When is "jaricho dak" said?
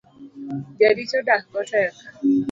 0.79-1.43